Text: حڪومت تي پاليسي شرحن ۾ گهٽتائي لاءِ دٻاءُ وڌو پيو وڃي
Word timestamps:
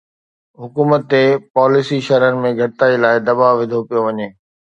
حڪومت 0.61 1.01
تي 1.11 1.21
پاليسي 1.55 1.97
شرحن 2.07 2.39
۾ 2.47 2.51
گهٽتائي 2.59 2.95
لاءِ 3.03 3.17
دٻاءُ 3.27 3.53
وڌو 3.59 3.79
پيو 3.87 4.01
وڃي 4.05 4.27